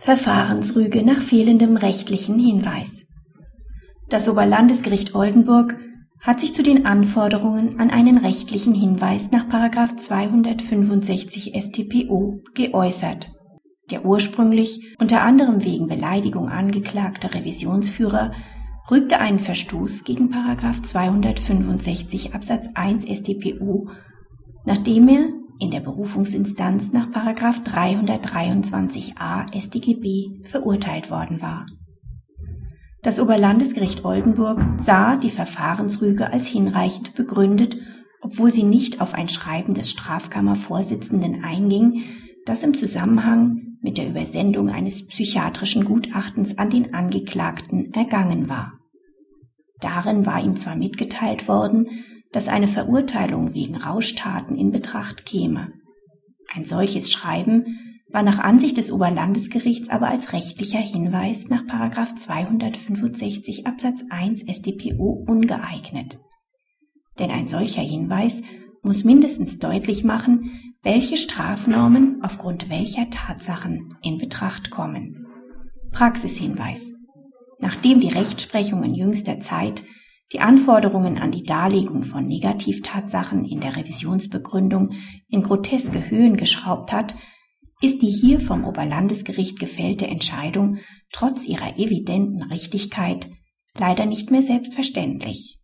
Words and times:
Verfahrensrüge 0.00 1.04
nach 1.04 1.20
fehlendem 1.20 1.76
rechtlichen 1.76 2.38
Hinweis. 2.38 3.04
Das 4.08 4.30
Oberlandesgericht 4.30 5.14
Oldenburg 5.14 5.78
hat 6.22 6.40
sich 6.40 6.54
zu 6.54 6.62
den 6.62 6.86
Anforderungen 6.86 7.78
an 7.78 7.90
einen 7.90 8.16
rechtlichen 8.16 8.74
Hinweis 8.74 9.30
nach 9.30 9.46
265 10.00 11.52
StPO 11.54 12.40
geäußert. 12.54 13.30
Der 13.90 14.06
ursprünglich 14.06 14.96
unter 14.98 15.20
anderem 15.20 15.64
wegen 15.64 15.86
Beleidigung 15.86 16.48
angeklagte 16.48 17.34
Revisionsführer 17.34 18.32
rügte 18.90 19.18
einen 19.18 19.38
Verstoß 19.38 20.04
gegen 20.04 20.30
265 20.82 22.34
Absatz 22.34 22.70
1 22.74 23.04
StPO, 23.04 23.90
nachdem 24.64 25.08
er 25.08 25.39
in 25.60 25.70
der 25.70 25.80
Berufungsinstanz 25.80 26.92
nach 26.92 27.08
323a 27.08 29.54
StGB 29.54 30.42
verurteilt 30.48 31.10
worden 31.10 31.42
war. 31.42 31.66
Das 33.02 33.20
Oberlandesgericht 33.20 34.04
Oldenburg 34.04 34.64
sah 34.78 35.16
die 35.16 35.30
Verfahrensrüge 35.30 36.32
als 36.32 36.48
hinreichend 36.48 37.14
begründet, 37.14 37.78
obwohl 38.20 38.50
sie 38.50 38.64
nicht 38.64 39.00
auf 39.00 39.14
ein 39.14 39.28
Schreiben 39.28 39.74
des 39.74 39.90
Strafkammervorsitzenden 39.90 41.44
einging, 41.44 42.02
das 42.44 42.62
im 42.62 42.74
Zusammenhang 42.74 43.78
mit 43.80 43.96
der 43.96 44.08
Übersendung 44.08 44.68
eines 44.68 45.06
psychiatrischen 45.06 45.84
Gutachtens 45.84 46.58
an 46.58 46.68
den 46.68 46.92
Angeklagten 46.92 47.92
ergangen 47.94 48.48
war. 48.48 48.72
Darin 49.80 50.26
war 50.26 50.42
ihm 50.42 50.56
zwar 50.56 50.76
mitgeteilt 50.76 51.48
worden, 51.48 51.88
dass 52.32 52.48
eine 52.48 52.68
Verurteilung 52.68 53.54
wegen 53.54 53.76
Rauschtaten 53.76 54.56
in 54.56 54.70
Betracht 54.70 55.26
käme. 55.26 55.72
Ein 56.52 56.64
solches 56.64 57.10
Schreiben 57.10 57.76
war 58.12 58.22
nach 58.22 58.38
Ansicht 58.38 58.76
des 58.76 58.90
Oberlandesgerichts 58.90 59.88
aber 59.88 60.08
als 60.08 60.32
rechtlicher 60.32 60.80
Hinweis 60.80 61.48
nach 61.48 61.64
265 62.14 63.66
Absatz 63.66 64.04
1 64.10 64.44
StPO 64.48 65.24
ungeeignet. 65.26 66.18
Denn 67.18 67.30
ein 67.30 67.46
solcher 67.46 67.82
Hinweis 67.82 68.42
muss 68.82 69.04
mindestens 69.04 69.58
deutlich 69.58 70.04
machen, 70.04 70.74
welche 70.82 71.16
Strafnormen 71.16 72.22
aufgrund 72.22 72.70
welcher 72.70 73.10
Tatsachen 73.10 73.94
in 74.02 74.18
Betracht 74.18 74.70
kommen. 74.70 75.26
Praxishinweis. 75.92 76.94
Nachdem 77.58 78.00
die 78.00 78.08
Rechtsprechung 78.08 78.82
in 78.82 78.94
jüngster 78.94 79.40
Zeit 79.40 79.84
die 80.32 80.40
Anforderungen 80.40 81.18
an 81.18 81.32
die 81.32 81.42
Darlegung 81.42 82.02
von 82.02 82.26
Negativtatsachen 82.26 83.44
in 83.44 83.60
der 83.60 83.76
Revisionsbegründung 83.76 84.92
in 85.28 85.42
groteske 85.42 86.10
Höhen 86.10 86.36
geschraubt 86.36 86.92
hat, 86.92 87.16
ist 87.82 88.02
die 88.02 88.10
hier 88.10 88.40
vom 88.40 88.64
Oberlandesgericht 88.64 89.58
gefällte 89.58 90.06
Entscheidung 90.06 90.78
trotz 91.12 91.46
ihrer 91.46 91.78
evidenten 91.78 92.42
Richtigkeit 92.42 93.30
leider 93.78 94.06
nicht 94.06 94.30
mehr 94.30 94.42
selbstverständlich. 94.42 95.59